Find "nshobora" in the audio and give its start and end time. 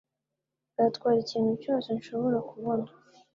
1.97-2.37